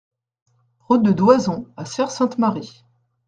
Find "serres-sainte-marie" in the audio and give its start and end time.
1.85-2.83